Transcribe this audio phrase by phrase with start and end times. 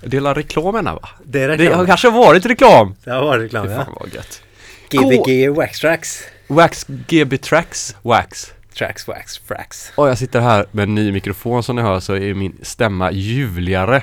[0.00, 1.08] Dela reklamen här va?
[1.24, 2.94] Det är Det har kanske varit reklam.
[3.04, 3.84] Det har varit reklam Fy ja.
[3.84, 4.42] fan vad gött.
[4.90, 6.22] Gbg Wax Tracks.
[6.48, 8.52] Wax GB Tracks Wax.
[8.78, 9.92] Tracks Wax Frax.
[9.94, 13.12] Och jag sitter här med en ny mikrofon som ni hör så är min stämma
[13.12, 14.02] ljuvligare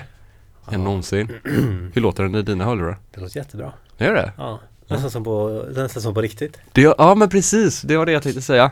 [0.72, 1.30] än någonsin.
[1.94, 2.98] Hur låter den i dina hörlurar?
[3.12, 3.74] Det låter jättebra.
[3.98, 4.32] Är det?
[4.38, 4.60] Ja.
[4.88, 6.60] Nästan som på, nästan som på riktigt.
[6.72, 6.82] det?
[6.82, 8.72] Ja men precis, det var det jag tänkte säga.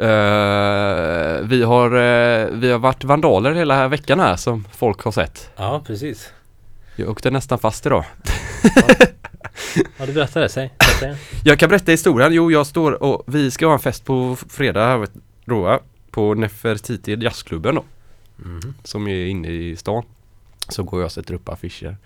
[0.00, 5.12] Eh, vi, har, eh, vi har varit vandaler hela här veckan här som folk har
[5.12, 5.50] sett.
[5.56, 6.32] Ja, precis.
[6.96, 8.04] Jag åkte nästan fast idag.
[9.98, 10.48] Ja, du berättade.
[10.48, 10.70] Säg.
[10.78, 11.18] Berätta.
[11.44, 12.32] Jag kan berätta historien.
[12.32, 15.08] Jo, jag står och vi ska ha en fest på fredag här
[15.44, 17.84] då, på Nefertiti jazzklubben då.
[18.36, 18.74] Mhm.
[18.84, 20.02] Som är inne i stan.
[20.68, 21.96] Så går jag och sätter upp affischer.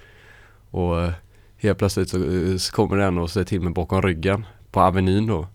[0.71, 1.13] Och eh,
[1.57, 2.19] helt plötsligt så,
[2.59, 5.47] så kommer den och säger till mig bakom ryggen på Avenyn då.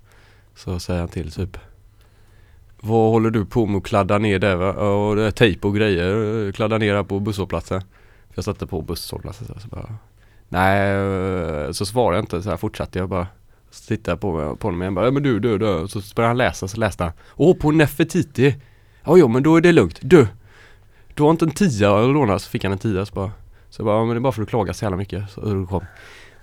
[0.56, 1.58] Så säger han till typ
[2.86, 4.72] vad håller du på med att kladda ner där va?
[4.74, 6.52] Och det är tejp och grejer.
[6.52, 7.82] Kladda ner här på busshållplatsen.
[8.36, 9.96] Jag satte på busshållplatsen så, så bara
[10.50, 13.28] Nej, så svarade jag inte så här fortsatte jag bara
[13.72, 15.88] Så tittade jag på, på honom igen bara, "Ja, men du, du, du.
[15.88, 18.56] Så började han läsa, så läste han Åh, på Nefertiti
[19.04, 20.00] Ja, jo, men då är det lugnt.
[20.02, 20.28] Du,
[21.14, 22.40] du har inte en tia att låna?
[22.40, 23.32] Så fick han en tia så bara
[23.70, 25.30] Så jag bara, ja, men det är bara för att du klagar så jävla mycket.
[25.30, 25.86] Så då kom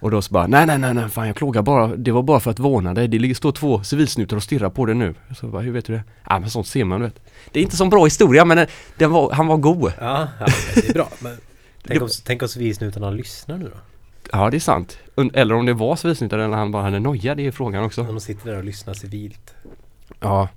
[0.03, 1.87] och då så bara, nej, nej, nej, nej, fan jag klagar bara.
[1.87, 3.09] Det var bara för att varna dig.
[3.09, 5.15] Det ligger, står två civilsnutar och stirrar på dig nu.
[5.37, 6.03] Så bara, hur vet du det?
[6.29, 7.21] Ja, men sånt ser man, du vet.
[7.53, 8.67] Det är inte så bra historia, men den,
[8.99, 9.93] den var, han var god.
[10.01, 11.09] Ja, ja, det är bra.
[11.19, 11.37] Men
[11.87, 13.77] tänk om, tänk om civilsnutarna lyssnar nu då?
[14.33, 14.99] Ja, det är sant.
[15.35, 18.01] Eller om det var civilsnutar eller han bara hade noja, det är frågan också.
[18.01, 19.55] Om de sitter där och lyssnar civilt.
[20.21, 20.49] Ja,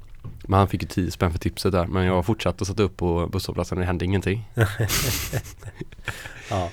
[0.47, 1.85] men han fick ju 10 spänn för tipset där.
[1.85, 4.49] Men jag fortsatte att sätta upp på busshållplatsen och det hände ingenting.
[6.49, 6.69] Ja.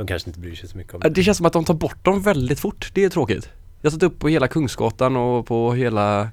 [0.00, 2.04] De kanske inte bryr sig så mycket om Det känns som att de tar bort
[2.04, 2.90] dem väldigt fort.
[2.94, 3.50] Det är tråkigt.
[3.80, 6.30] Jag satt upp på hela Kungsgatan och på hela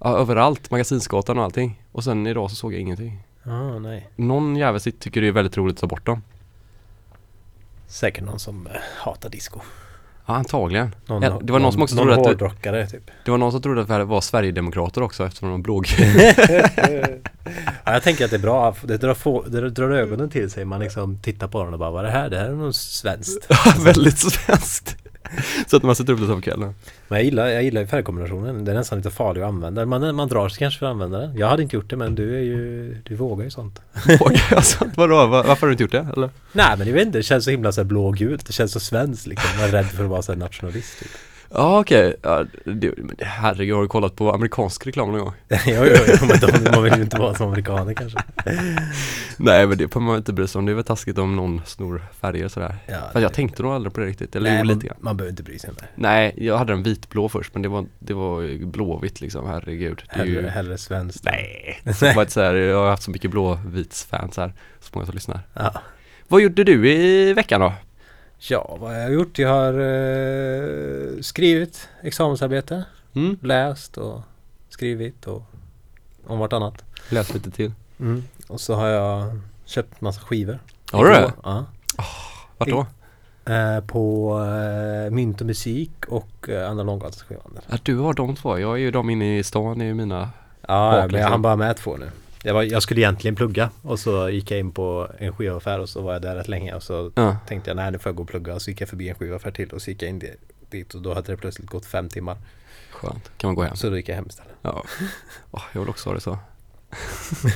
[0.00, 1.82] Ja, överallt, Magasinsgatan och allting.
[1.92, 3.22] Och sen idag så såg jag ingenting.
[3.42, 4.08] Ja, nej.
[4.16, 6.22] Någon jävel tycker det är väldigt roligt att ta bort dem.
[7.86, 9.60] Säkert någon som eh, hatar disco.
[10.30, 10.94] Ja, antagligen.
[11.06, 13.10] Någon, Ja, det var någon som också någon trodde att hårdrockare typ.
[13.24, 15.86] Det var någon som trodde att vi var Sverigedemokrater också eftersom de var blåg.
[17.84, 18.74] ja, jag tänker att det är bra.
[18.82, 20.64] Det drar, få, det drar ögonen till sig.
[20.64, 22.30] Man liksom tittar på den och bara Vad är det här?
[22.30, 23.46] Det här är något svenskt.
[23.84, 24.96] väldigt svenskt.
[25.66, 26.74] Så att man sätter upp det så på kvällen.
[27.08, 28.64] Men jag gillar, jag gillar färgkombinationen.
[28.64, 29.86] Den är nästan lite farlig att använda.
[29.86, 31.36] Man, man drar sig kanske för att använda den.
[31.38, 33.80] Jag hade inte gjort det men du är ju Du vågar ju sånt.
[34.20, 34.96] Vågar jag sånt?
[34.96, 35.14] Vadå?
[35.26, 36.06] Va- Varför har du inte gjort det?
[36.16, 36.30] Eller?
[36.52, 37.18] Nej men jag vet inte.
[37.18, 38.46] Det känns så himla så blågult.
[38.46, 39.50] Det känns så svenskt liksom.
[39.60, 41.08] Man är rädd för att vara så nationalist typ.
[41.54, 45.32] Ja okej, ja, det- men det- herregud har du kollat på amerikansk reklam någon gång?
[45.48, 48.18] jo, jo, jo, men de, man vill ju inte vara som amerikaner kanske.
[49.36, 51.62] Nej men det får man inte bry sig om, det är väl taskigt om någon
[51.66, 54.64] snor färger sådär Ja, Fast jag tänkte nog aldrig på det riktigt, eller Nej, jo,
[54.66, 55.84] man, lite grann man behöver inte bry sig om det.
[55.94, 60.02] Nej, jag hade en vitblå först men det var, det var ju blåvitt liksom, herregud
[60.14, 60.34] det är ju...
[60.36, 61.24] Hellre, hellre svenskt.
[61.24, 65.06] Nej, det var inte så här, jag har haft så mycket blåvitsfans här, så många
[65.06, 65.72] som lyssnar Ja.
[66.28, 67.72] Vad gjorde du i veckan då?
[68.48, 69.38] Ja, vad har jag gjort?
[69.38, 72.84] Jag har eh, skrivit examensarbete,
[73.14, 73.38] Mm?
[73.42, 74.20] läst och
[74.68, 75.42] skrivit och
[76.26, 76.84] om vartannat.
[77.08, 78.24] Läs lite till Mm.
[78.48, 80.58] Och så har jag köpt massa skivor.
[80.92, 81.32] Har du det?
[81.42, 81.64] Ja.
[82.58, 82.86] Vart då?
[83.52, 84.34] Eh, på
[85.06, 87.62] eh, Mynt och Musik och eh, Anna Långgatans skivhandel.
[87.70, 90.30] Ja, du har de två, jag är ju de inne i stan, är ju mina
[90.68, 92.10] Ja, men liksom- jag hann bara med två nu.
[92.44, 95.88] Jag, var, jag skulle egentligen plugga och så gick jag in på en skivaffär och
[95.88, 98.16] så var jag där rätt länge och så Ja, tänkte jag nej nu får jag
[98.16, 100.08] gå och plugga och så gick jag förbi en skivaffär till och så gick jag
[100.08, 100.36] in di-
[100.70, 102.36] dit och då hade det plötsligt gått fem timmar.
[102.90, 103.76] skönt, kan man gå hem?
[103.76, 104.52] Så då gick jag hem istället.
[104.62, 104.84] Ja,
[105.50, 106.38] Åh, jag vill också ha det så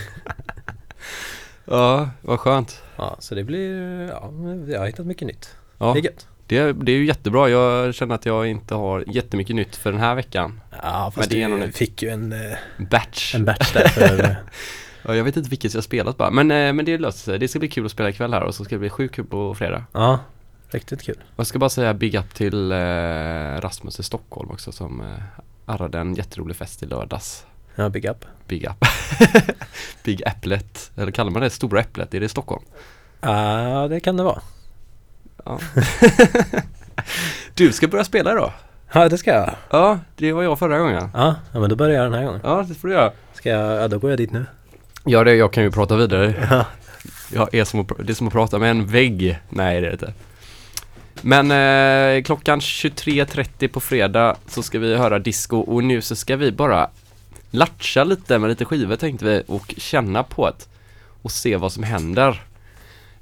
[1.64, 4.32] Ja, vad skönt Ja, så det blir, ja,
[4.68, 5.56] jag har hittat mycket nytt.
[5.78, 6.26] Ja, Det är gött.
[6.46, 7.48] Det, det är ju jättebra.
[7.48, 10.60] Jag känner att jag inte har jättemycket nytt för den här veckan.
[10.82, 11.76] Ja, fast det är du nytt.
[11.76, 13.34] fick ju en, eh, Batch.
[13.34, 14.36] en batch där för,
[15.06, 16.30] Ja, jag vet inte vilket jag har spelat bara.
[16.30, 17.38] Men, eh, men det löser sig.
[17.38, 19.24] Det ska bli kul att spela ikväll här och så ska det bli sjukt kul
[19.24, 19.84] på fredag.
[19.92, 20.18] ja,
[20.70, 21.18] riktigt kul.
[21.36, 22.76] Jag ska bara säga big up till eh,
[23.60, 25.06] Rasmus i Stockholm också som eh,
[25.66, 27.46] arrade en jätterolig fest i lördags.
[27.74, 28.24] Ja, big up.
[28.48, 28.84] Big up.
[30.04, 30.90] big Äpplet.
[30.96, 32.14] Eller kallar man det Stora Äpplet?
[32.14, 32.64] Är det i Stockholm?
[33.20, 34.40] Ja, det kan det vara.
[35.44, 35.58] Ja.
[37.54, 38.52] du ska börja spela idag.
[38.92, 39.54] Ja, det ska jag.
[39.70, 41.08] Ja, det var jag förra gången.
[41.14, 42.40] Ja, ja men då börjar jag den här gången.
[42.44, 43.12] Ja, det får du göra.
[43.32, 44.46] Ska jag, ja då går jag dit nu.
[45.04, 46.34] Ja, det, jag kan ju prata vidare.
[46.50, 46.66] Ja.
[47.32, 49.38] Jag är som att, det är som att prata med en vägg.
[49.48, 50.12] Nej, det är det inte.
[51.20, 56.36] Men eh, klockan 23.30 på fredag så ska vi höra disco och nu så ska
[56.36, 56.90] vi bara
[57.50, 60.66] latcha lite med lite skivor tänkte vi och känna på det
[61.22, 62.42] och se vad som händer.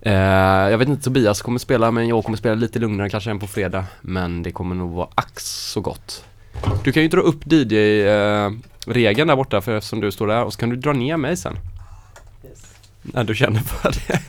[0.05, 3.39] Eh, jag vet inte, Tobias kommer spela men jag kommer spela lite lugnare kanske än
[3.39, 3.85] på fredag.
[4.01, 6.25] Men det kommer nog vara ax så gott.
[6.85, 10.59] Du kan ju dra upp DJ-regeln där borta för eftersom du står där och så
[10.59, 11.59] kan du dra ner mig sen.
[13.03, 14.21] När du känner för det.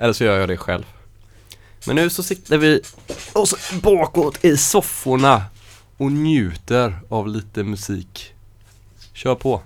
[0.00, 0.84] Eller så gör jag det själv.
[1.86, 2.80] Men nu så sitter vi
[3.32, 5.44] oss bakåt i sofforna
[5.96, 8.34] och njuter av lite musik.
[9.12, 9.62] Kör på.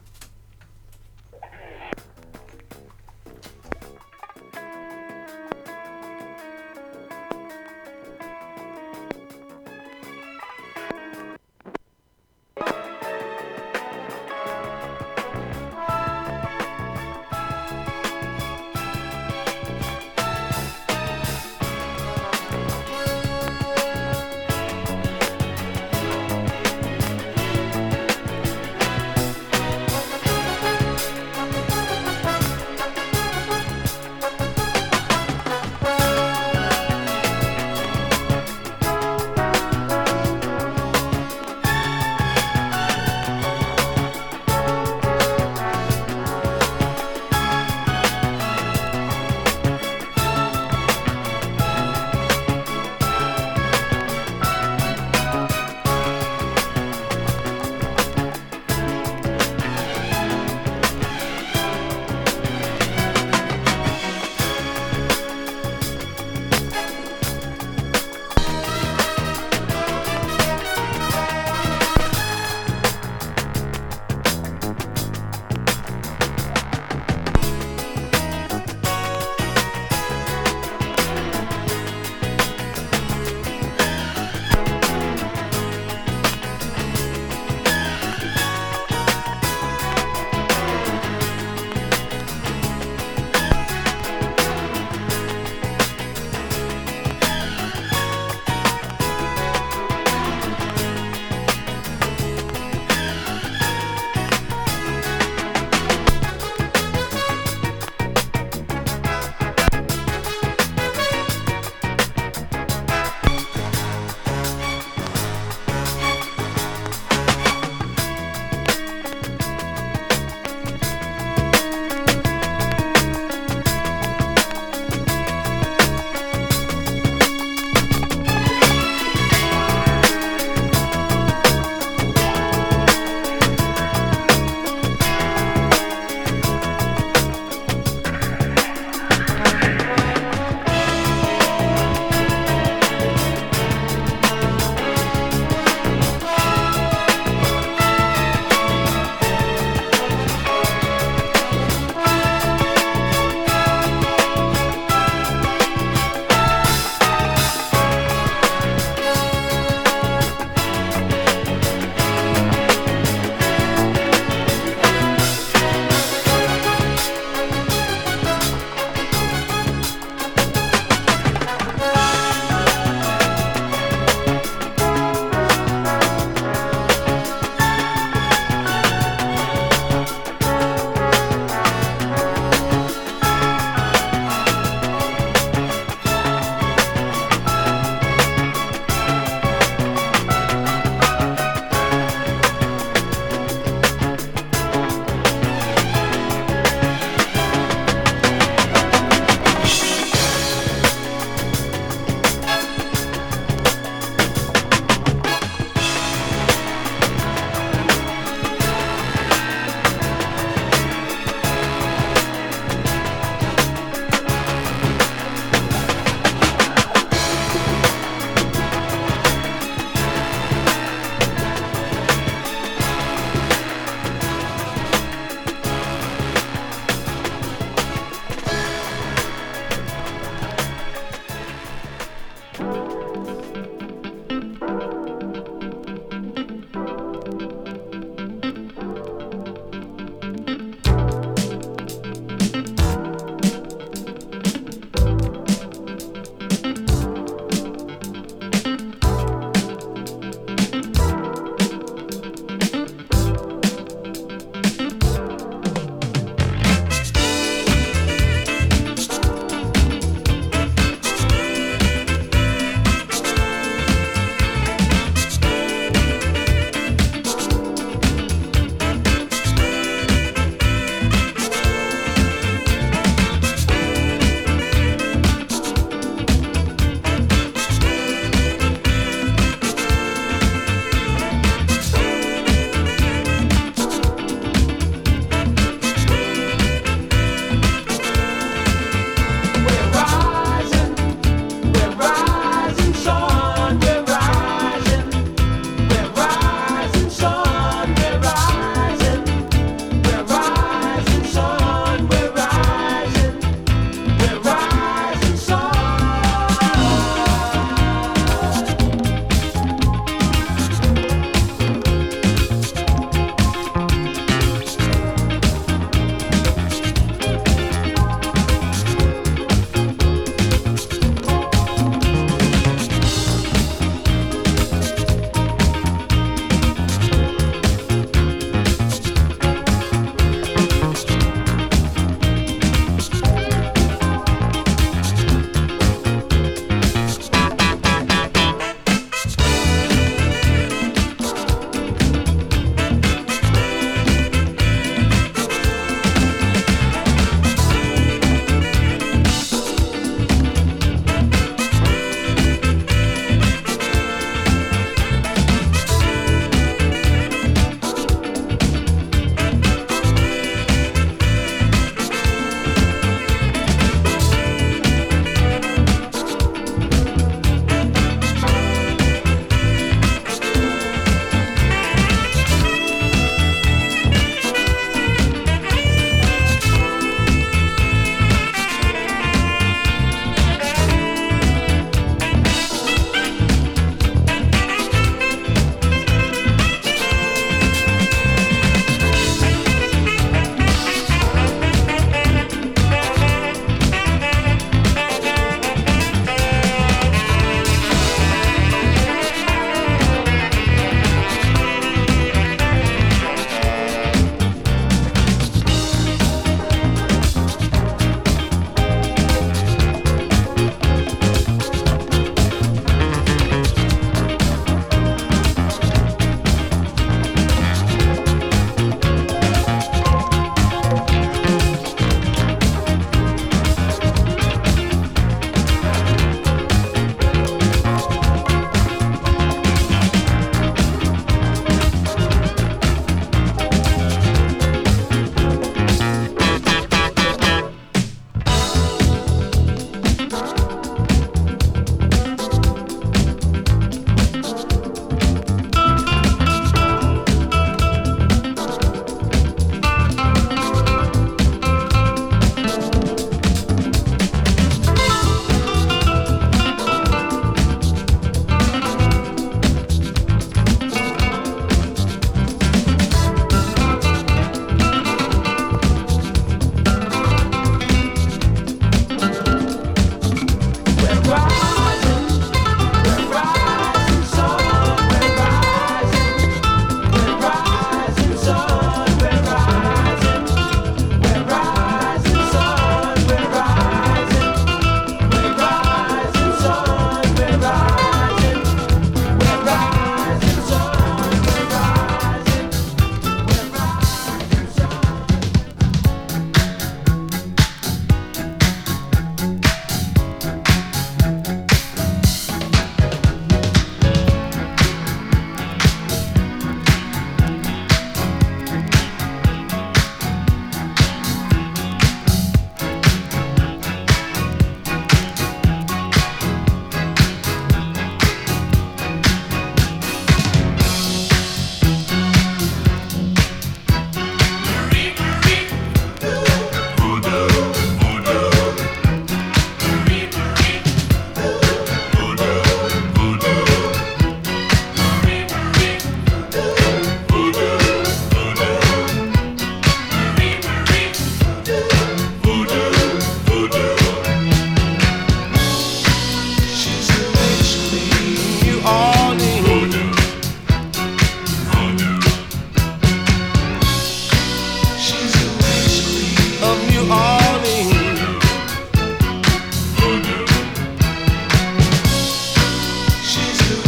[563.34, 563.83] she's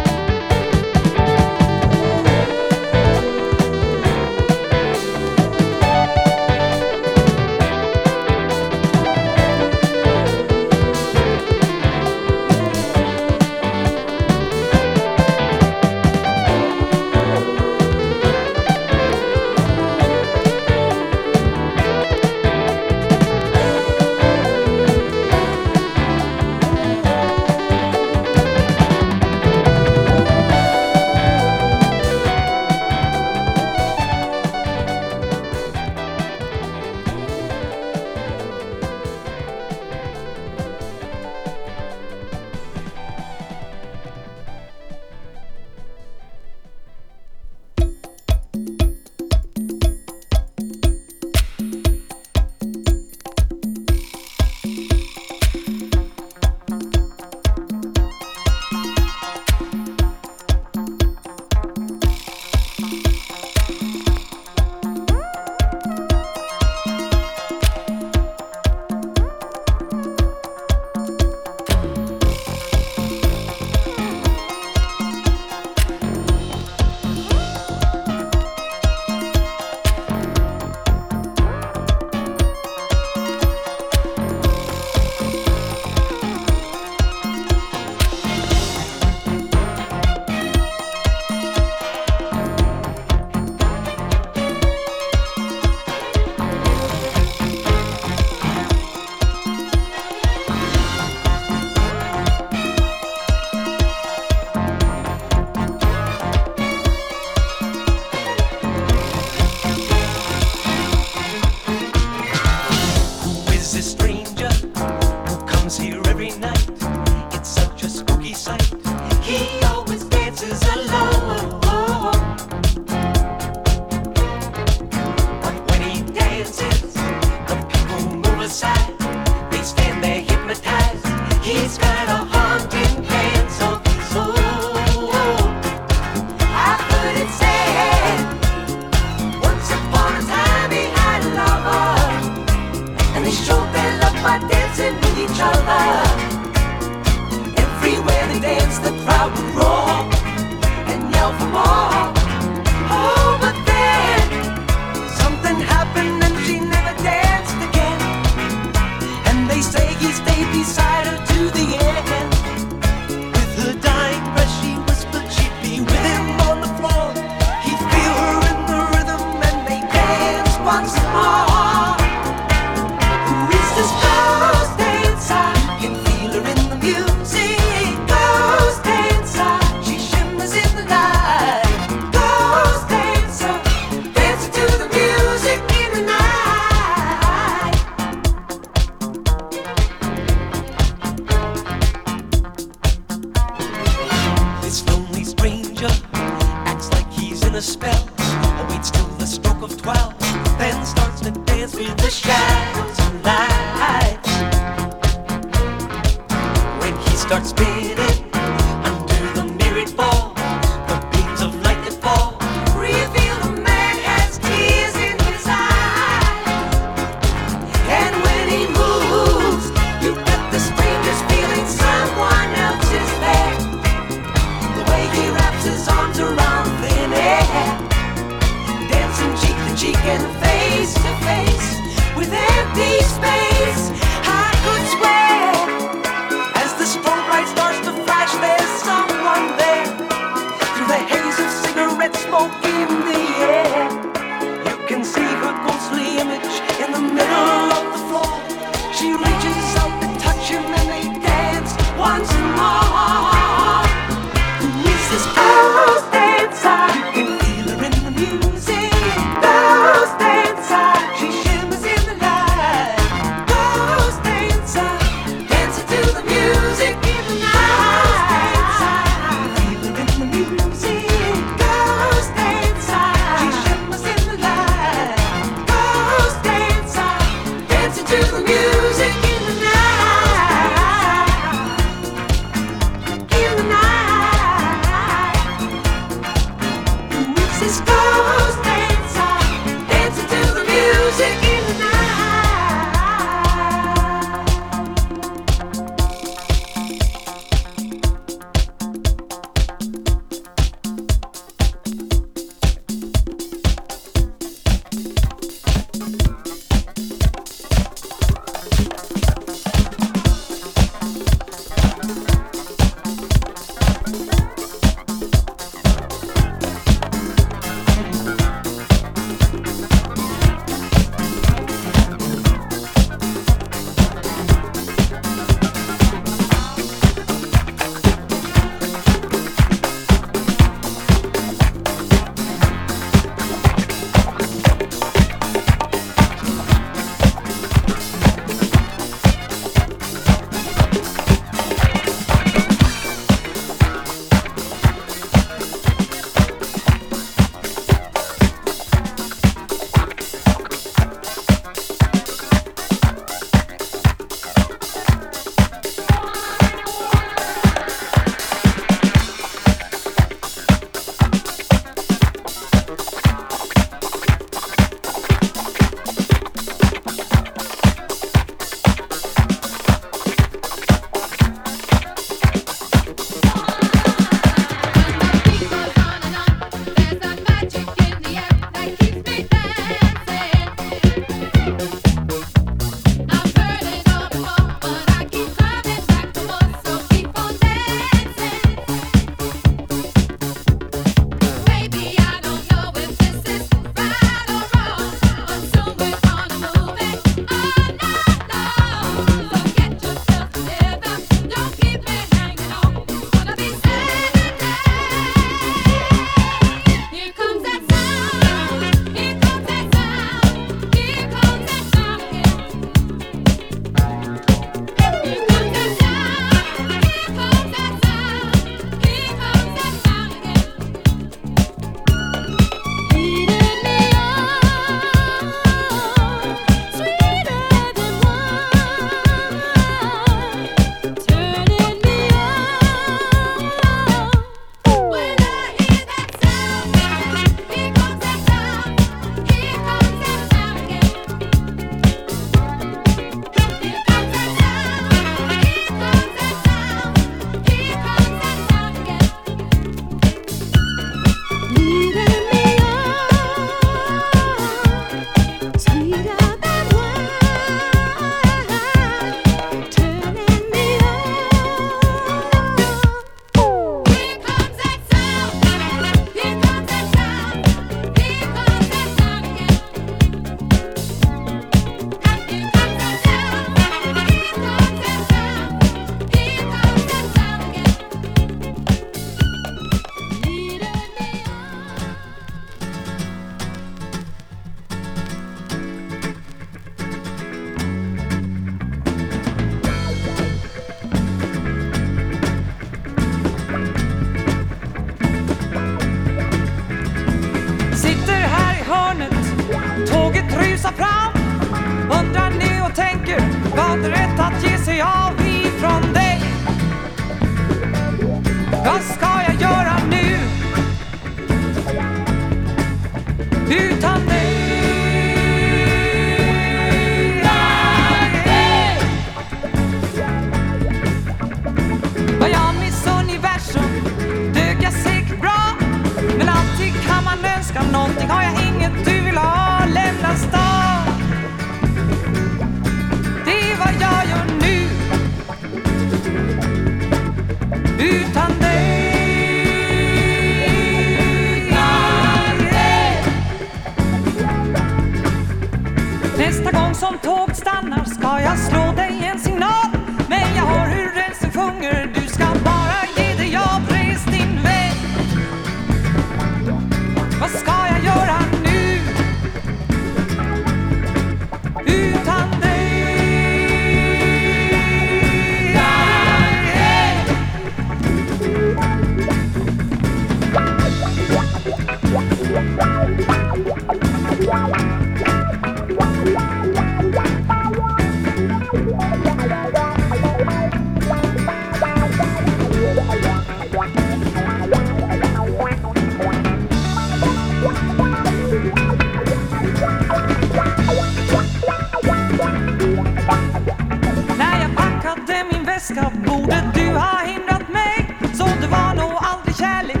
[595.81, 598.17] väska borde du ha hindrat mig.
[598.33, 600.00] Så det var nog aldrig kärlek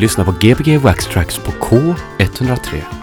[0.00, 2.99] lyssnar på Gbg Wax Tracks på K103.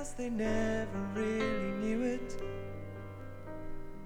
[0.00, 2.42] Cause they never really knew it.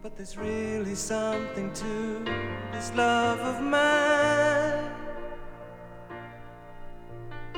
[0.03, 2.25] But there's really something to
[2.73, 4.91] this love of mine.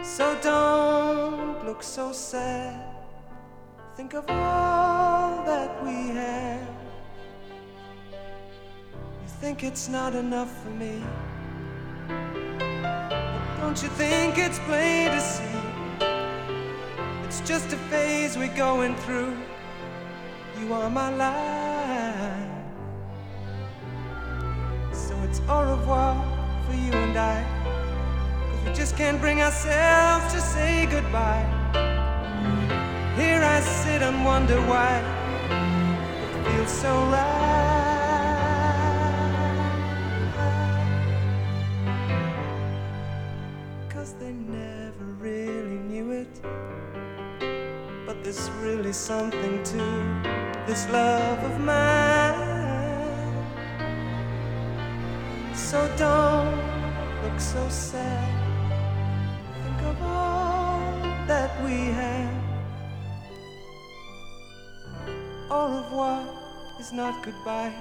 [0.03, 2.79] So don't look so sad.
[3.97, 6.69] Think of all that we have.
[8.13, 11.03] You think it's not enough for me.
[12.07, 15.66] But don't you think it's plain to see?
[17.39, 19.37] It's just a phase we're going through.
[20.59, 22.49] You are my life.
[24.91, 26.17] So it's au revoir
[26.67, 27.45] for you and I.
[28.49, 31.45] Cause we just can't bring ourselves to say goodbye.
[33.17, 35.05] Here I sit and wonder why
[35.51, 37.66] it feels so right.
[48.97, 49.85] Something to
[50.67, 52.35] this love of mine.
[55.55, 56.57] So don't
[57.23, 58.33] look so sad.
[59.63, 60.81] Think of all
[61.27, 62.35] that we have.
[65.51, 66.25] Au revoir
[66.81, 67.75] is not goodbye.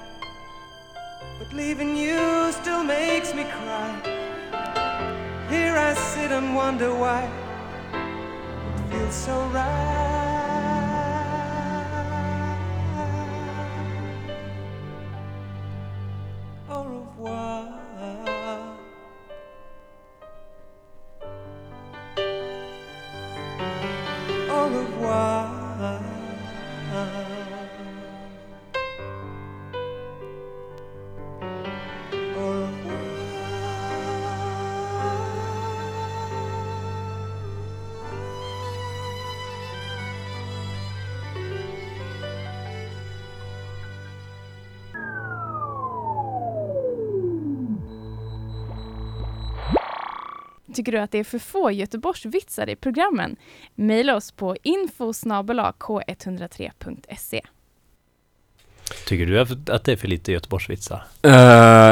[1.40, 3.92] But leaving you still makes me cry.
[5.50, 7.24] Here I sit and wonder why
[7.94, 10.05] it feels so right.
[50.86, 53.36] Tycker du att det är för få Göteborgsvitsar i programmen?
[53.76, 57.42] Maila oss på info k103.se.
[59.08, 61.06] Tycker du att det är för lite Göteborgsvitsar?
[61.22, 61.32] Eh,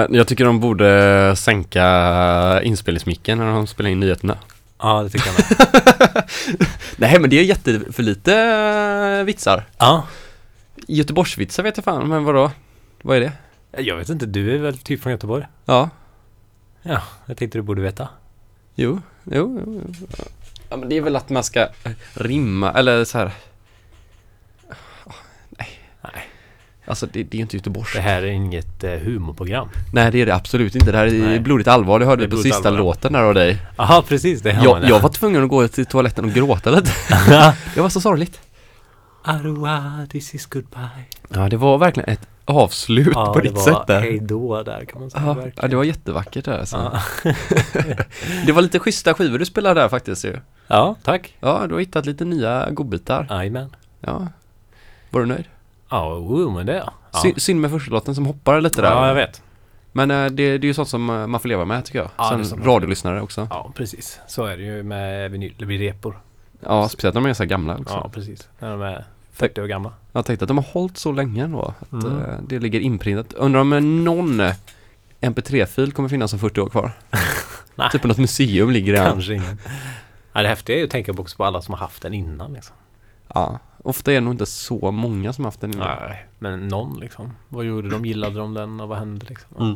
[0.09, 4.37] jag tycker de borde sänka inspelningsmicken när de spelar in nyheterna.
[4.79, 5.45] Ja, det tycker jag med.
[6.97, 8.35] Nej men det är jätte för lite
[9.19, 9.63] eh, vitsar.
[9.77, 10.07] ja,
[10.87, 12.51] Göteborgsvitsar vet jag fan, men vadå?
[13.01, 13.31] Vad är det?
[13.83, 15.45] jag vet inte, du är väl typ från Göteborg?
[15.65, 15.89] Ja,
[16.85, 18.09] Ja, jag tänkte du borde veta.
[18.75, 20.25] Jo, jo, jo, jo.
[20.69, 21.67] Ja men det är väl att man ska
[22.13, 23.31] rimma, eller så här.
[25.49, 25.67] Nej.
[26.01, 26.27] Nej.
[26.85, 27.93] Alltså det, det är ju inte Göteborgs.
[27.93, 29.69] Det här är inget eh, humorprogram.
[29.93, 30.91] Nej det är det absolut inte.
[30.91, 31.39] Det här är Nej.
[31.39, 31.99] blodigt allvar.
[31.99, 32.83] Det hörde Det är på blodigt sista allvar.
[32.83, 33.57] låten där av dig.
[33.77, 34.41] Jaha, precis.
[34.41, 36.91] Det har Jag, man jag var tvungen att gå till toaletten och gråta lite.
[37.75, 38.39] det var så sorgligt.
[39.23, 41.05] Arua, this is goodbye.
[41.29, 44.01] Ja det var verkligen ett avslut på det ditt var sätt där.
[44.01, 45.23] hej då där kan man säga.
[45.25, 46.77] Ja, ja, det var jättevackert där alltså.
[47.23, 47.31] Ja.
[48.45, 50.37] Det var lite schyssta skivor du spelade där faktiskt ju.
[50.67, 51.35] ja, tack.
[51.39, 53.27] Ja, du har hittat lite nya godbitar.
[53.29, 53.75] Jajamän.
[53.99, 54.27] Ja.
[55.09, 55.45] Var du nöjd?
[55.89, 56.83] Ja, jo, men det.
[57.13, 57.19] Ja.
[57.19, 58.89] Sy- synd med första låten som hoppar lite där.
[58.91, 59.41] ja, jag vet.
[59.91, 62.09] Men eh, det, det är ju sånt som eh, man får leva med tycker jag.
[62.17, 63.41] Ja, det får- radiolyssnare också.
[63.41, 63.47] Ja.
[63.49, 64.19] Ja, precis.
[64.27, 65.53] Så är det ju med vinyl.
[65.59, 66.19] Det blir repor.
[66.89, 67.93] Speciellt när de är så gamla också.
[67.93, 68.47] Ja, precis.
[68.59, 69.91] När de är 40 år gamla.
[70.11, 71.73] Jag tänkte att de har hållit så länge ändå.
[71.79, 72.21] Att Mm.
[72.21, 73.33] eh, det ligger inprintat.
[73.33, 74.53] Undrar om eh, någon eh,
[75.21, 76.91] MP3-fil kommer finnas om 40 år kvar?
[77.75, 77.89] Nej.
[77.91, 78.99] Typ på något museum ligger det.
[78.99, 79.57] Kanske ingen.
[80.33, 82.53] Ja, det häftiga är ju att tänka också på alla som har haft den innan
[82.53, 82.75] liksom.
[83.33, 83.59] Ja.
[83.83, 85.97] Ofta är det nog inte så många som har haft den innan.
[86.07, 87.31] Nej, men någon liksom.
[87.49, 88.05] Vad gjorde de?
[88.05, 89.57] Gillade de den och vad hände liksom?
[89.59, 89.75] Mm.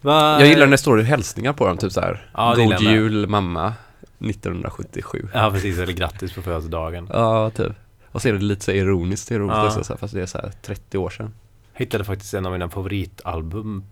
[0.00, 0.38] Va?
[0.40, 2.30] Jag gillar när det står hälsningar på dem, typ så här.
[2.34, 3.72] Ja, God jul mamma
[4.18, 5.28] 1977.
[5.34, 5.78] Ja, precis.
[5.78, 7.08] Eller grattis på födelsedagen.
[7.12, 7.72] Ja, typ.
[8.12, 9.78] Och så är det lite så ironiskt, ironiskt Ja.
[9.78, 11.34] också, fast det är så här 30 år sedan.
[11.72, 13.84] Hittade faktiskt en av mina favoritalbum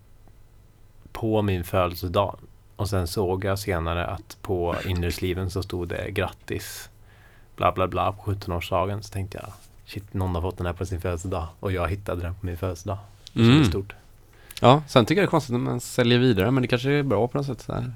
[1.11, 2.39] på min födelsedag.
[2.75, 6.89] Och sen såg jag senare att på innersliven så stod det grattis
[7.55, 9.01] bla bla bla på 17-årsdagen.
[9.01, 9.53] Så tänkte jag
[9.85, 11.47] shit, någon har fått den här på sin födelsedag.
[11.59, 12.97] Och jag hittade den på min födelsedag.
[13.33, 13.63] Det Mm.
[13.65, 13.93] stort.
[14.61, 17.03] Ja, sen tycker jag det är konstigt när man säljer vidare, men det kanske är
[17.03, 17.61] bra på något sätt.
[17.61, 17.93] Så här.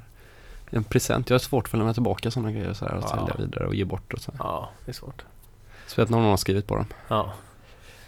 [0.78, 1.30] En present.
[1.30, 3.08] Jag har svårt att lämna tillbaka sådana grejer så här och Ja.
[3.08, 4.32] sälja vidare och ge bort och så.
[4.40, 5.22] Ja, det är svårt.
[5.86, 6.86] Speciellt när någon har skrivit på dem.
[7.08, 7.34] Ja.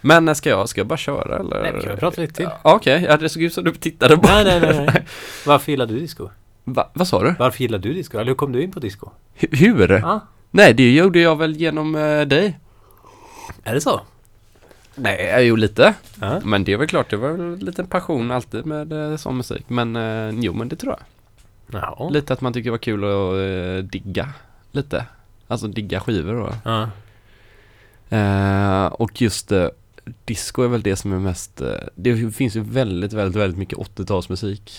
[0.00, 1.62] Men eh, ska jag, ska jag bara köra eller?
[1.62, 2.48] Nej, vi kan prata lite till.
[2.64, 4.26] Ja, Okej, ja, det såg ut som du tittade på.
[4.26, 5.04] Nej, nej, nej, nej.
[5.46, 6.28] Varför gillar du disco?
[6.64, 7.34] Va, vad sa du?
[7.38, 8.18] Varför gillar du disco?
[8.18, 9.10] Eller hur kom du in på disco?
[9.38, 9.88] Hu- Hur?
[9.90, 10.20] Ja.
[10.50, 12.58] Nej, det gjorde jag väl genom eh, dig.
[13.64, 14.00] Är det så?
[14.94, 15.94] Nej, gjorde lite.
[16.20, 16.40] Ja.
[16.44, 19.36] Men det är väl klart, det var väl en liten passion alltid med eh, sån
[19.36, 19.64] musik.
[19.68, 21.00] Men eh, jo, men det tror jag.
[21.82, 22.08] Ja.
[22.12, 23.34] Lite att man tycker det var kul att
[23.84, 24.32] eh, digga
[24.72, 25.06] lite.
[25.48, 26.54] Alltså digga skivor då.
[26.64, 26.88] Ja.
[28.16, 29.68] Eh, och just eh,
[30.24, 33.78] disco är väl det som är mest, eh, det finns ju väldigt, väldigt, väldigt mycket
[33.78, 34.70] 80-talsmusik.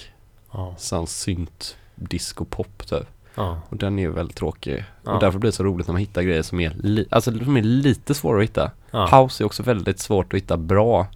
[0.52, 0.76] Ja.
[0.78, 3.08] Sån synt, disco, pop typ.
[3.36, 3.60] Ja.
[3.70, 4.84] Och den är väldigt tråkig.
[5.04, 5.12] Ja.
[5.14, 7.58] Och därför blir det så roligt när man hittar grejer som är, li- alltså, som
[7.58, 8.72] är lite svåra att hitta.
[8.92, 9.22] Ja.
[9.24, 11.08] House är också väldigt svårt att hitta bra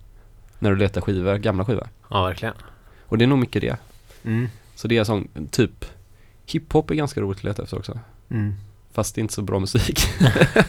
[0.59, 1.87] när du letar skivor, gamla skivor.
[2.09, 2.53] ja, verkligen.
[3.05, 3.77] Och det är nog mycket det.
[4.23, 4.49] Mm.
[4.79, 5.85] Så det är sån, typ,
[6.45, 7.99] hiphop är ganska roligt att leta efter också.
[8.29, 8.53] Mm.
[8.91, 9.99] Fast det är inte så bra musik.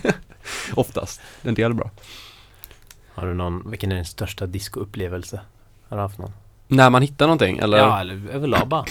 [0.75, 1.21] Oftast.
[1.43, 1.91] En del är bra.
[3.15, 5.41] Har du någon, vilken är din största discoupplevelse?
[5.89, 6.33] Har du haft någon?
[6.69, 7.79] När man hittar någonting eller?
[7.79, 8.85] Ja, eller överlag bara.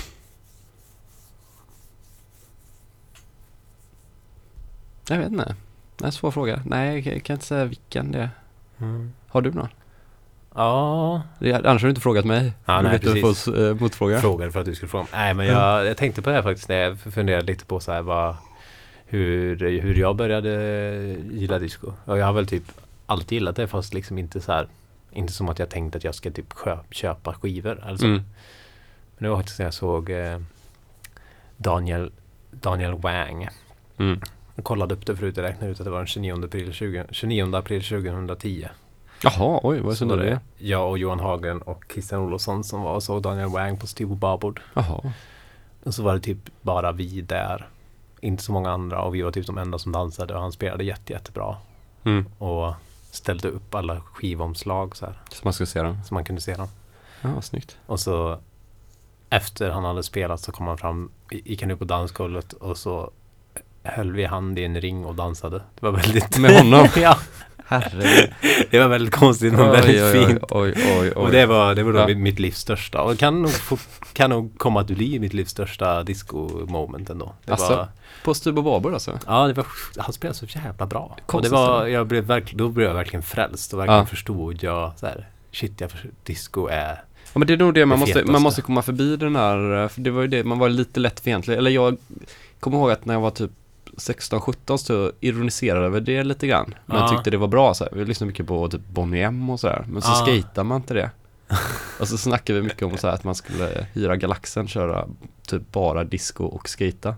[5.09, 5.55] Jag vet inte.
[5.97, 6.61] Det är en svår fråga.
[6.65, 8.29] Nej, jag kan- inte säga vilken det är.
[8.77, 9.13] Mm.
[9.27, 9.69] Har du någon?
[10.59, 12.53] Ja, Det annars har du inte frågat mig.
[12.65, 13.43] Ja, du nej, vet du precis.
[13.43, 14.19] får äh, motfråga.
[14.19, 15.07] frågade för att du skulle fråga.
[15.13, 17.91] Nej, men jag, jag tänkte på det här faktiskt när jag funderade lite på så
[17.91, 18.35] här vad,
[19.05, 20.51] hur, hur jag började
[21.31, 21.93] gilla disco.
[22.05, 22.63] Och jag har väl typ
[23.05, 24.67] alltid gillat det fast liksom inte så här
[25.11, 27.83] inte som att jag tänkte att jag ska typ kö- köpa skivor.
[27.83, 28.05] Alltså.
[28.05, 28.17] Mm.
[29.17, 30.39] Men det var faktiskt när jag såg eh,
[31.57, 32.11] Daniel,
[32.51, 33.47] Daniel Wang.
[33.97, 34.21] Mm.
[34.55, 37.05] Jag kollade upp det förut och räknade ut att det var den 29 april, 20,
[37.11, 38.67] 29 april 2010.
[39.23, 40.39] Jaha, oj vad synd det är.
[40.57, 44.15] jag och Johan Hagen och Christian Olofsson som var och såg Daniel Wang på Steve
[44.15, 44.61] Babord.
[44.73, 45.13] Jaha.
[45.83, 47.67] Och så var det typ bara vi där.
[48.21, 50.83] Inte så många andra och vi var typ de enda som dansade och han spelade
[50.83, 51.57] jätte, jättebra.
[52.03, 52.25] Mm.
[52.37, 52.73] Och
[53.11, 55.21] ställde upp alla skivomslag så här.
[55.29, 56.03] Så man ska se den.
[56.03, 56.67] Så man kunde se dem.
[57.21, 57.77] Ja, snyggt.
[57.85, 58.39] Och så
[59.29, 63.11] efter han hade spelat så kom han fram, gick han upp på dansgolvet och så
[63.83, 65.57] höll vi hand i en ring och dansade.
[65.57, 66.37] Det var väldigt...
[66.37, 66.87] Med honom?
[66.95, 67.17] ja,
[67.69, 68.29] Herregud.
[68.71, 70.43] det var väldigt konstigt men väldigt oj, oj, fint.
[70.49, 71.11] oj, oj, oj.
[71.11, 72.07] Och det var, det var då Ja.
[72.15, 73.01] mitt- livs största.
[73.01, 73.51] Och kan nog,
[74.13, 77.33] kan nog komma att bli mitt livs största disco-moment ändå.
[77.45, 77.75] Det Asså?
[77.75, 77.87] var,
[78.23, 79.19] På Stubo Babor alltså?
[79.27, 79.65] ja, det var,
[79.97, 81.17] han spelade så jävla bra.
[81.25, 81.89] Och det var, ställe.
[81.93, 84.05] jag blev verkligen, då blev jag verkligen frälst och verkligen Ja.
[84.05, 85.89] förstod jag så här, shit, jag
[86.23, 87.01] disco är,
[87.33, 90.01] Ja men det är nog det man måste, man måste komma förbi den här, för
[90.01, 91.57] det var ju det, man var lite lätt fientlig.
[91.57, 91.97] Eller jag
[92.59, 93.51] kommer ihåg att när jag var typ
[93.97, 96.73] 16-17 så ironiserade över det lite grann.
[96.85, 97.09] Men jag Ja.
[97.09, 97.93] tyckte det var bra så här.
[97.95, 99.85] Vi lyssnade mycket på typ Boney M och sådär.
[99.87, 100.25] Men så Ja.
[100.25, 101.11] skejtar man inte det.
[101.99, 105.05] och så snackade vi mycket om så här att man skulle hyra Galaxen, köra
[105.47, 107.15] typ bara disco och skejta.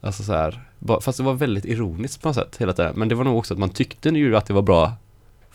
[0.00, 0.62] Alltså så här,
[1.00, 2.92] fast det var väldigt ironiskt på något sätt hela tiden.
[2.96, 4.92] Men det var nog också att man tyckte ju att det var bra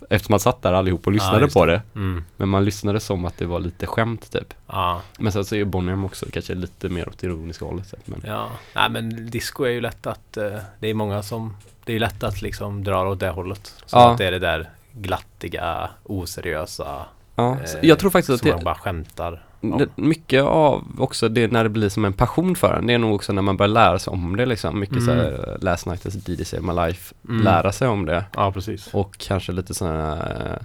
[0.09, 1.81] eftersom man satt där allihop och lyssnade just på det.
[1.95, 4.53] mm, Men man lyssnade som att det var lite skämt typ.
[4.67, 7.93] ja, Men sen så är ju Bonnie M också kanske lite mer åt ironiska hållet.
[8.05, 8.47] Men, ja.
[8.75, 12.23] Nej men disco är ju lätt att, eh, det är många som, det är lätt
[12.23, 13.73] att liksom dra åt det hållet.
[13.85, 14.11] Så Ja.
[14.11, 18.63] att det är det där glattiga, oseriösa, ja, eh, jag tror faktiskt att man det,
[18.65, 19.43] bara skämtar.
[19.63, 22.87] Det, mycket av också det när det blir som en passion för en.
[22.87, 24.79] Det är nog också när man börjar lära sig om det liksom.
[24.79, 25.05] Mycket Mm.
[25.05, 27.15] så här, Last Night DJ Saved My Life.
[27.29, 27.43] Mm.
[27.43, 28.25] Lära sig om det.
[28.35, 28.93] Ja, precis.
[28.93, 30.57] Och kanske lite sådana äh,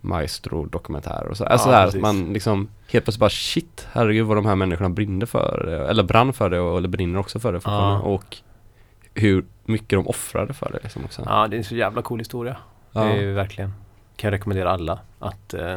[0.00, 1.44] Maestro-dokumentärer och så.
[1.44, 4.90] Alltså Ja, här, att man liksom helt plötsligt bara shit, herregud vad de här människorna
[4.90, 5.88] brinner för det.
[5.90, 7.60] Eller brann för det och, eller brinner också för det.
[7.64, 7.98] Ja.
[7.98, 8.36] Och
[9.14, 11.22] hur mycket de offrade för det liksom också.
[11.26, 12.56] Ja, det är en så jävla cool historia.
[12.92, 13.00] Ja.
[13.04, 13.72] Det är ju verkligen,
[14.16, 15.76] kan jag rekommendera alla att eh,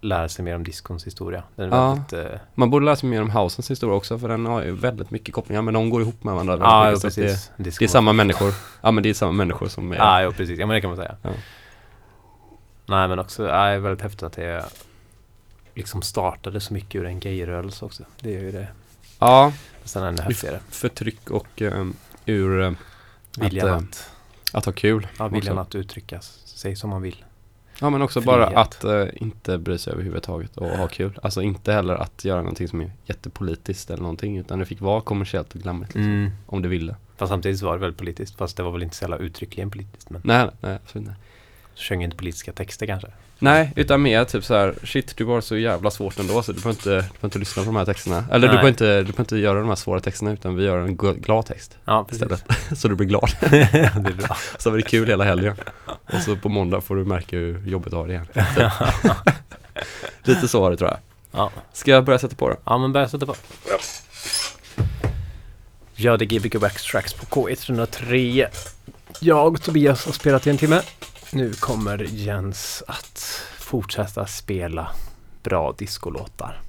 [0.00, 1.42] lära sig mer om diskons historia.
[1.56, 1.94] Ja.
[1.94, 4.72] väldigt, eh, Man borde lära sig mer om Housens historia också för den har ju
[4.72, 6.56] väldigt mycket kopplingar men de går ihop med varandra.
[6.60, 7.50] ja, ja, att precis.
[7.56, 8.54] Det, det är samma människor.
[8.80, 10.58] Ja men det är samma människor som är Ja, ja, precis.
[10.58, 11.16] Ja, men det kan man säga.
[11.22, 11.30] Ja.
[12.86, 14.64] Nej, men också, ja, det är väldigt häftigt att det
[15.74, 18.02] liksom startade så mycket ur en gayrörelse också.
[18.20, 18.68] Det är ju det.
[19.18, 19.52] Ja,
[19.84, 20.60] Sen ännu häftigare.
[20.70, 21.94] förtryck och um,
[22.26, 22.76] ur um,
[23.38, 24.10] Viljan eh, att,
[24.52, 25.06] att ha kul.
[25.18, 25.68] ja, viljan också.
[25.68, 27.24] att uttrycka sig som man vill.
[27.82, 28.60] Ja men också bara frihet.
[28.66, 31.18] att eh, inte bry sig överhuvudtaget och ha kul.
[31.22, 35.00] Alltså inte heller att göra någonting som är jättepolitiskt eller någonting utan det fick vara
[35.00, 36.30] kommersiellt och glammigt liksom, Mm.
[36.46, 36.96] om du ville.
[37.16, 38.36] Fast samtidigt så var det väldigt politiskt.
[38.38, 40.10] Fast det var väl inte så jävla uttryckligen politiskt.
[40.10, 41.20] Men Nej, nej absolut inte.
[41.74, 43.08] så sjöng inte politiska texter kanske.
[43.42, 46.60] Nej, utan mer typ så här, shit du har så jävla svårt ändå så du
[46.60, 48.24] får inte, du får inte lyssna på de här texterna.
[48.32, 50.78] Eller du får, inte, du får inte göra de här svåra texterna utan vi gör
[50.78, 52.44] en glad text ja, istället.
[52.76, 53.30] så du blir glad.
[53.40, 54.36] det är bra.
[54.58, 55.56] Så blir det kul hela helgen.
[55.86, 58.26] Och så på måndag får du märka hur jobbigt du har det igen.
[58.34, 58.44] Typ.
[60.22, 60.98] Lite så var det tror jag.
[61.30, 61.50] Ja.
[61.72, 62.56] Ska jag börja sätta på då?
[62.64, 63.34] Ja, men börja sätta på.
[63.68, 63.78] Ja.
[65.94, 68.46] Gör det Gbg Wax Tracks på K103.
[69.20, 70.80] Jag och Tobias har spelat i en timme
[71.34, 73.18] nu kommer Jens att
[73.58, 74.90] fortsätta spela
[75.42, 76.60] bra discolåtar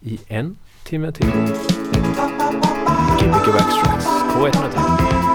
[0.00, 1.26] i en timme till.
[3.18, 5.25] Gbg Backstracks på 103.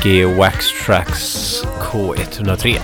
[0.00, 2.80] Funky Wax Tracks K103.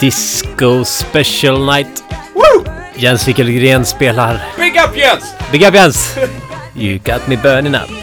[0.00, 2.02] Disco Special Night.
[2.34, 2.64] Woo!
[2.96, 4.40] Jens Wikelgren spelar...
[4.56, 5.34] Big up Jens!
[5.52, 6.16] Big up Jens!
[6.74, 8.01] You got me burning up.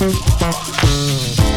[0.00, 1.47] Música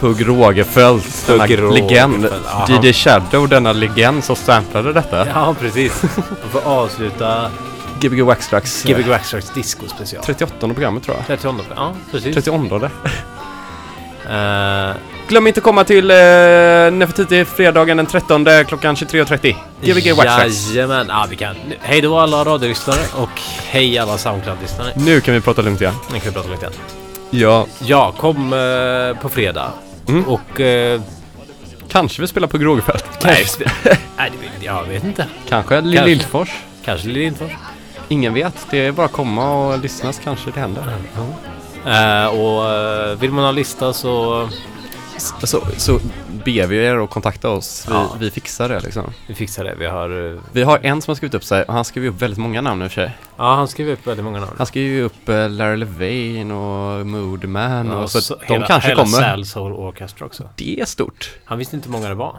[0.00, 2.28] Pugh Rogefeldt, denna legend.
[2.46, 2.66] Aha.
[2.82, 5.26] DJ Shadow, denna legend som samplade detta.
[5.34, 6.02] Ja, precis.
[6.44, 7.50] Vi får avsluta
[8.00, 8.84] Gbg Waxtrax.
[8.84, 10.22] eh, Gbg Waxtrax Disco special.
[10.24, 11.26] 38 programmet tror jag.
[11.26, 11.64] 38.
[11.76, 12.34] Ja, precis.
[12.34, 12.90] 38.
[14.30, 14.96] Eh,
[15.28, 16.16] Glöm inte komma till eh,
[16.92, 19.54] Nefertiti fredagen den 13 klockan 23.30.
[19.82, 20.70] Gbg Waxtrax.
[20.70, 21.06] Jajamän.
[21.08, 21.56] Ja, vi kan.
[21.80, 24.92] Hej då alla radiolyssnare och hej alla Soundcloud-lyssnare.
[24.96, 25.94] Nu kan vi prata lugnt igen.
[26.12, 26.72] Nu kan vi prata lite igen.
[27.30, 29.72] Ja, Ja, kom eh, på fredag.
[30.08, 30.24] Mm.
[30.28, 30.60] Och...
[30.60, 31.00] Eh,
[31.88, 33.24] kanske vi spelar på Rogefeldt.
[33.24, 33.44] nej,
[34.16, 35.26] nej, det vet- jag vet inte.
[35.48, 37.08] Kanske Lill Kanske.
[37.08, 37.50] Lindfors.
[38.08, 38.66] Ingen vet.
[38.70, 40.82] Det är bara att komma och lyssna så kanske det händer.
[41.86, 44.48] Eh, och eh, vill man ha lista så
[45.18, 46.00] Så, så
[46.44, 47.84] ber vi er att kontakta oss.
[47.88, 48.16] Vi, Ja.
[48.20, 49.12] vi fixar det liksom.
[49.26, 49.74] vi fixar det.
[49.78, 50.32] Vi har...
[50.34, 52.60] eh, Vi har en som har skrivit upp sig och han skriver upp väldigt många
[52.60, 53.16] namn i och för sig.
[53.36, 54.52] Ja, han skrev upp väldigt många namn.
[54.58, 58.88] Han skriver ju upp eh, Larry Levine och Moodman och så, så de hela, kanske
[58.88, 59.18] hela kommer.
[59.18, 60.48] Sal Soul Orchestra också.
[60.56, 61.30] Det är stort.
[61.44, 62.36] Han visste inte hur många det var.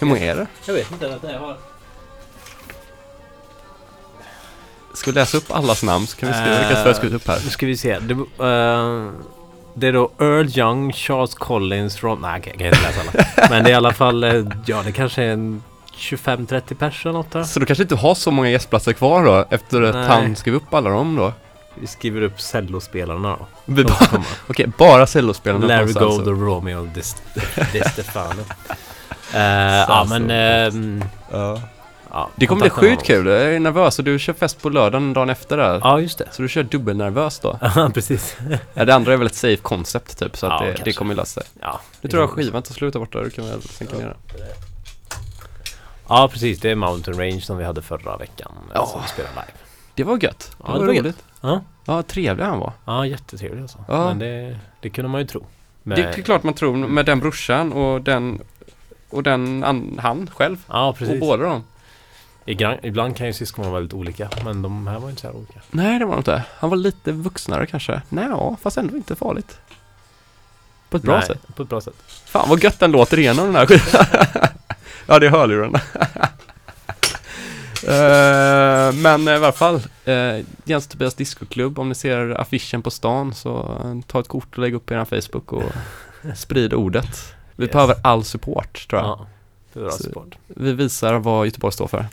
[0.00, 0.46] Hur många är det?
[0.66, 1.14] Jag vet inte.
[1.14, 1.56] Att det har...
[4.94, 7.28] Ska vi läsa upp allas namn så kan vi skriva vilka som har skrivit upp
[7.28, 7.40] här.
[7.44, 7.98] Nu ska vi se.
[7.98, 9.08] Det, eh,
[9.78, 12.18] det är då Earl Young, Charles Collins, Ron...
[12.20, 13.48] Nej, okej, jag kan inte läsa alla.
[13.50, 15.62] Men det är i alla fall, eh, ja det kanske är en
[15.96, 17.42] 25-30 pers eller något där.
[17.42, 20.06] Så du kanske inte har så många gästplatser kvar då efter att Nej.
[20.06, 21.32] han skrev upp alla dem då?
[21.74, 23.46] Vi skriver upp cellospelarna då.
[23.64, 25.98] Vi De bara, okej, cellospelarna Larry alltså.
[25.98, 27.02] Gold och Romeo Di
[27.92, 28.42] Stefano.
[29.34, 29.40] Eh,
[29.88, 30.30] ja men...
[30.30, 31.60] ehm, Ja.
[32.16, 33.26] Ja, Det kommer bli sjukt kul.
[33.26, 35.80] Jag är nervös och du kör fest på lördagen dagen efter där.
[35.84, 36.28] Ja, just det.
[36.32, 37.58] Så du kör dubbelnervös då?
[37.60, 38.36] Ja, precis.
[38.74, 41.14] Ja, det andra är väl ett safe concept typ så att Ja, det, det kommer
[41.14, 41.50] lösa sig.
[41.60, 44.16] Ja, Nu tror jag skivan tar slut där borta, du kan väl sänka ner den.
[46.08, 46.60] Ja, precis.
[46.60, 48.52] Det är Mountain Range som vi hade förra veckan.
[48.56, 48.86] eh, Ja.
[48.86, 49.58] Som vi spelade live.
[49.94, 50.38] Det var gött.
[50.58, 51.04] Det Ja, var det var gött.
[51.04, 51.24] roligt.
[51.40, 52.72] Ja, Ja, trevlig han var.
[52.84, 53.78] ja jättetrevlig alltså.
[53.88, 54.04] Ja.
[54.08, 55.46] Men det, det kunde man ju tro.
[55.82, 58.40] Men, Det är klart man tror med den brorsan och den
[59.10, 60.56] och den, an, han själv.
[60.68, 61.20] Ja, Och precis.
[61.20, 61.64] båda dem.
[62.46, 65.36] Ibland, ibland kan ju syskon vara väldigt olika, men de här var inte så här
[65.36, 65.60] olika.
[65.70, 66.42] Nej, det var de inte.
[66.58, 68.02] Han var lite vuxnare kanske.
[68.08, 69.58] Nej, ja, fast ändå inte farligt.
[70.90, 71.56] På ett bra Nej, sätt.
[71.56, 71.94] På ett bra sätt.
[72.24, 74.06] Fan vad gött den låter igenom den här skivan.
[75.06, 75.80] ja, det är hörlurarna.
[77.82, 79.74] Eh, men i alla fall,
[80.08, 84.48] uh, Jens Tobias Discoklubb, om ni ser affischen på stan så eh, ta ett kort
[84.52, 85.62] och lägg upp i er Facebook och
[86.36, 87.34] sprid ordet.
[87.56, 87.72] Vi Yes.
[87.72, 89.26] behöver all support tror jag.
[89.72, 90.38] Ja, Så- support.
[90.46, 92.06] Vi visar vad Göteborg står för.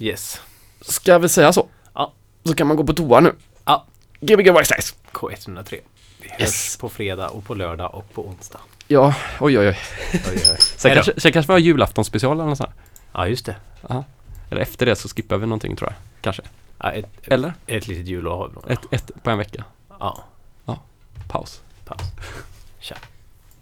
[0.00, 0.40] Yes.
[0.80, 1.68] Ska vi säga så?
[1.94, 2.12] Ja.
[2.44, 3.34] Så kan man gå på toa nu.
[3.64, 3.86] Ja.
[4.20, 4.94] Gbg Backstage.
[5.12, 5.80] K103.
[6.22, 6.76] Vi hörs Yes.
[6.76, 8.60] på fredag och på lördag och på onsdag.
[8.86, 9.78] Ja, oj oj oj.
[10.12, 10.20] Oj,
[10.50, 10.56] oj.
[10.58, 12.70] Sen kanske, sen kanske vi har julaftonsspecial eller något sånt.
[12.70, 12.78] här.
[13.12, 13.56] Ja, just det.
[14.50, 15.96] Eller efter det så skippar vi någonting tror jag.
[16.20, 16.42] Kanske.
[16.78, 17.52] Ja, ett, Eller?
[17.66, 18.64] ett litet jullov.
[18.68, 19.64] Ett, ett på en vecka.
[19.98, 20.24] Ja,
[21.28, 21.60] Paus.
[21.84, 22.00] paus.
[22.80, 22.96] Tja.